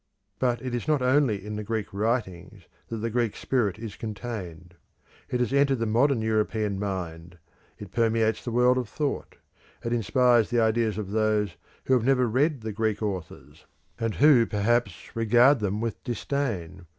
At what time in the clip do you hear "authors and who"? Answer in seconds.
13.03-14.47